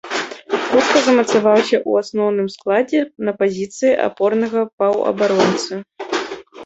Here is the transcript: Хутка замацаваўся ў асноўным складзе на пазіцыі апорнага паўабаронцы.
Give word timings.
Хутка 0.69 1.01
замацаваўся 1.07 1.75
ў 1.89 2.05
асноўным 2.05 2.47
складзе 2.55 2.99
на 3.29 3.37
пазіцыі 3.43 3.93
апорнага 4.09 4.59
паўабаронцы. 4.81 5.73